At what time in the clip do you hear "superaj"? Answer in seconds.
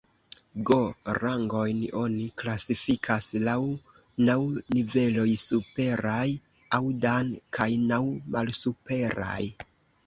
5.45-6.27